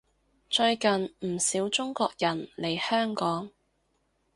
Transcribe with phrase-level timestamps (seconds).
[0.49, 3.51] 最近唔少中國人嚟香港